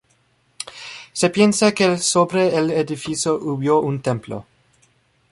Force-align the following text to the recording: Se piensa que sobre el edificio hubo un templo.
Se 1.13 1.29
piensa 1.29 1.73
que 1.75 1.99
sobre 1.99 2.57
el 2.57 2.71
edificio 2.71 3.35
hubo 3.35 3.81
un 3.81 4.01
templo. 4.01 4.47